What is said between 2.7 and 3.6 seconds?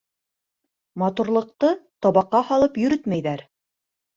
йөрөтмәйҙәр.